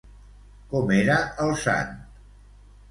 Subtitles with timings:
[0.71, 1.95] Com era el Sant?